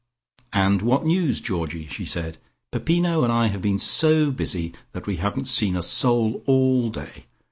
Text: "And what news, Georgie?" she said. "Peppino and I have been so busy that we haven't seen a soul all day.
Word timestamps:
"And 0.55 0.81
what 0.81 1.05
news, 1.05 1.39
Georgie?" 1.39 1.85
she 1.85 2.05
said. 2.05 2.39
"Peppino 2.71 3.23
and 3.23 3.31
I 3.31 3.49
have 3.49 3.61
been 3.61 3.77
so 3.77 4.31
busy 4.31 4.73
that 4.93 5.05
we 5.05 5.17
haven't 5.17 5.45
seen 5.45 5.75
a 5.75 5.83
soul 5.83 6.41
all 6.47 6.89
day. 6.89 7.25